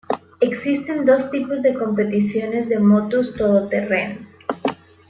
[0.39, 4.27] Existen dos tipos de competiciones de motos todoterreno.